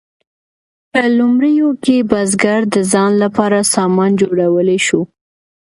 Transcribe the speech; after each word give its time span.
په 0.91 1.01
لومړیو 1.17 1.69
کې 1.83 1.97
بزګر 2.11 2.61
د 2.75 2.75
ځان 2.91 3.11
لپاره 3.23 3.59
سامان 3.75 4.11
جوړولی 4.21 4.79
شو. 4.87 5.01